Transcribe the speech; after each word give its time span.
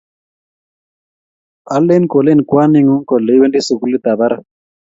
alen 1.75 2.03
ko 2.11 2.17
len 2.25 2.39
kwaningu 2.49 2.97
kole 3.09 3.31
iwendi 3.35 3.59
sukulit 3.67 4.03
ab 4.11 4.17
barak 4.19 4.43